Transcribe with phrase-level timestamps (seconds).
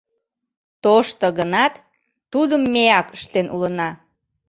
[0.83, 1.73] Тошто гынат,
[2.31, 3.89] тудым меак ыштен улына.